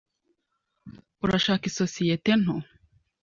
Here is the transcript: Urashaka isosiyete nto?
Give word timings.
Urashaka 1.23 1.63
isosiyete 1.71 2.29
nto? 2.41 2.55